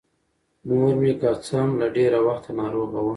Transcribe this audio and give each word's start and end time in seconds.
مـور 0.67 0.93
مـې 1.01 1.11
کـه 1.21 1.29
څـه 1.45 1.55
هـم 1.61 1.71
له 1.81 1.87
ډېـره 1.95 2.19
وخـته 2.25 2.51
نـاروغـه 2.57 2.99
وه. 3.03 3.09